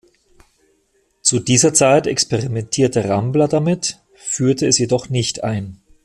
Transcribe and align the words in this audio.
Zu 1.21 1.37
dieser 1.39 1.75
Zeit 1.75 2.07
experimentierte 2.07 3.07
Rambler 3.07 3.47
damit, 3.47 4.01
führte 4.15 4.65
es 4.65 4.79
jedoch 4.79 5.09
nicht 5.09 5.43
ein. 5.43 5.79